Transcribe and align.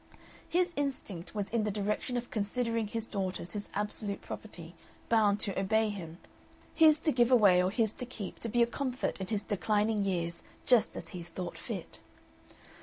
His 0.49 0.73
instinct 0.75 1.35
was 1.35 1.51
in 1.51 1.63
the 1.63 1.69
direction 1.69 2.17
of 2.17 2.31
considering 2.31 2.87
his 2.87 3.05
daughters 3.05 3.51
his 3.51 3.69
absolute 3.75 4.19
property, 4.21 4.73
bound 5.09 5.39
to 5.41 5.59
obey 5.59 5.89
him, 5.89 6.17
his 6.73 6.99
to 7.01 7.11
give 7.11 7.31
away 7.31 7.61
or 7.61 7.69
his 7.69 7.91
to 7.91 8.05
keep 8.07 8.39
to 8.39 8.49
be 8.49 8.63
a 8.63 8.65
comfort 8.65 9.21
in 9.21 9.27
his 9.27 9.43
declining 9.43 10.01
years 10.01 10.41
just 10.65 10.95
as 10.95 11.09
he 11.09 11.21
thought 11.21 11.55
fit. 11.55 11.99